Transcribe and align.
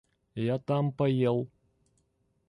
Я 0.35 0.57
там 0.57 0.91
поел. 0.91 1.47